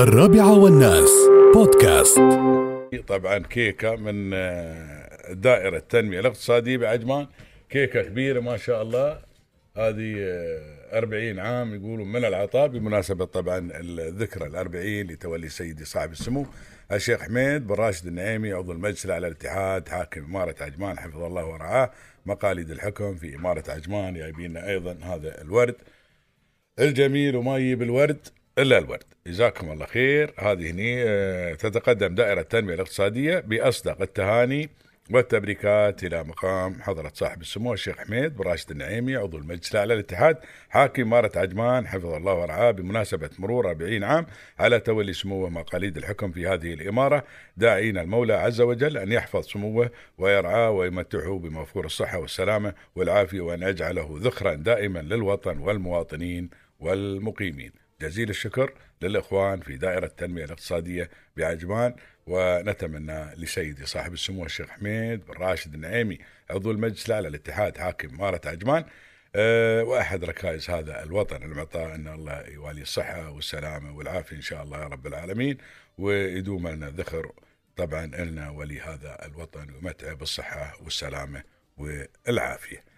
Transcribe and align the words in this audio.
الرابعة 0.00 0.58
والناس. 0.58 1.10
بودكاست. 1.54 2.20
طبعا 3.08 3.38
كيكة 3.38 3.96
من 3.96 4.30
آه، 4.34 5.32
دائرة 5.32 5.76
التنمية 5.76 6.20
الاقتصادية 6.20 6.76
بعجمان. 6.76 7.26
كيكة 7.70 8.02
كبيرة 8.02 8.40
ما 8.40 8.56
شاء 8.56 8.82
الله. 8.82 9.18
هذه 9.76 10.14
آه، 10.18 10.98
40 10.98 11.38
عام 11.38 11.74
يقولون 11.74 12.12
من 12.12 12.24
العطاء 12.24 12.68
بمناسبة 12.68 13.24
طبعا 13.24 13.70
الذكرى 13.80 14.46
الأربعين 14.46 15.06
لتولي 15.06 15.48
سيدي 15.48 15.84
صاحب 15.84 16.12
السمو 16.12 16.46
الشيخ 16.92 17.22
حميد 17.22 17.66
بن 17.66 17.74
راشد 17.74 18.06
النعيمي 18.06 18.52
عضو 18.52 18.72
المجلس 18.72 19.04
الاعلى 19.04 19.26
للاتحاد 19.26 19.88
حاكم 19.88 20.24
إمارة 20.24 20.54
عجمان 20.60 20.98
حفظه 20.98 21.26
الله 21.26 21.46
ورعاه 21.46 21.90
مقاليد 22.26 22.70
الحكم 22.70 23.16
في 23.16 23.36
إمارة 23.36 23.64
عجمان. 23.68 24.14
جايبين 24.14 24.56
أيضا 24.56 24.98
هذا 25.02 25.42
الورد 25.42 25.74
الجميل 26.78 27.36
وما 27.36 27.56
يجيب 27.58 27.82
الورد. 27.82 28.28
إلا 28.58 28.78
الورد. 28.78 29.04
جزاكم 29.26 29.72
الله 29.72 29.86
خير. 29.86 30.34
هذه 30.38 30.70
هني 30.70 31.04
آه، 31.04 31.54
تتقدم 31.54 32.14
دائرة 32.14 32.40
التنمية 32.40 32.74
الاقتصادية 32.74 33.38
بأصدق 33.38 34.02
التهاني 34.02 34.70
والتبريكات 35.10 36.04
إلى 36.04 36.24
مقام 36.24 36.82
حضرة 36.82 37.12
صاحب 37.14 37.40
السمو 37.40 37.72
الشيخ 37.72 37.98
حميد 37.98 38.36
بن 38.36 38.44
راشد 38.44 38.70
النعيمي 38.70 39.16
عضو 39.16 39.38
المجلس 39.38 39.72
الأعلى 39.72 39.94
للاتحاد 39.94 40.36
حاكم 40.68 41.02
إمارة 41.02 41.38
عجمان 41.38 41.86
حفظه 41.86 42.16
الله 42.16 42.34
ورعاه 42.34 42.70
بمناسبة 42.70 43.30
مرور 43.38 43.70
40 43.70 44.04
عام 44.04 44.26
على 44.58 44.80
تولي 44.80 45.12
سموه 45.12 45.50
مقاليد 45.50 45.96
الحكم 45.96 46.32
في 46.32 46.46
هذه 46.46 46.74
الإمارة 46.74 47.24
داعين 47.56 47.98
المولى 47.98 48.32
عز 48.32 48.60
وجل 48.60 48.98
أن 48.98 49.12
يحفظ 49.12 49.44
سموه 49.44 49.90
ويرعاه 50.18 50.70
ويمتعه 50.70 51.38
بموفور 51.38 51.86
الصحة 51.86 52.18
والسلامة 52.18 52.74
والعافية 52.96 53.40
وأن 53.40 53.62
يجعله 53.62 54.18
ذخرا 54.20 54.54
دائما 54.54 54.98
للوطن 54.98 55.58
والمواطنين 55.58 56.50
والمقيمين. 56.80 57.89
جزيل 58.00 58.30
الشكر 58.30 58.72
للإخوان 59.02 59.60
في 59.60 59.76
دائرة 59.76 60.06
التنمية 60.06 60.44
الاقتصادية 60.44 61.10
بعجمان 61.36 61.94
ونتمنى 62.26 63.34
لسيدي 63.36 63.86
صاحب 63.86 64.12
السمو 64.12 64.44
الشيخ 64.44 64.68
حميد 64.68 65.26
بن 65.26 65.34
راشد 65.34 65.74
النعيمي 65.74 66.18
عضو 66.50 66.70
المجلس 66.70 67.06
الأعلى 67.06 67.28
للاتحاد 67.28 67.78
حاكم 67.78 68.08
إمارة 68.08 68.40
عجمان 68.44 68.84
أه 69.36 69.82
وأحد 69.84 70.24
ركائز 70.24 70.70
هذا 70.70 71.02
الوطن. 71.02 71.42
المعطاء 71.42 71.94
أن 71.94 72.08
الله 72.08 72.48
يوالي 72.48 72.82
الصحة 72.82 73.30
والسلامة 73.30 73.96
والعافية 73.96 74.36
إن 74.36 74.42
شاء 74.42 74.62
الله 74.62 74.78
يا 74.78 74.86
رب 74.86 75.06
العالمين 75.06 75.58
ويدوم 75.98 76.68
لنا 76.68 76.90
ذخر 76.90 77.32
طبعا 77.76 78.06
لنا 78.06 78.50
ولهذا 78.50 79.26
الوطن 79.26 79.74
ومتعه 79.74 80.14
بالصحة 80.14 80.76
والسلامة 80.84 81.42
والعافية. 81.76 82.89